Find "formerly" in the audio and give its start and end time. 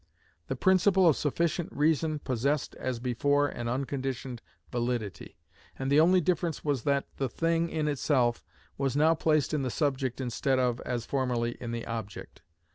11.05-11.51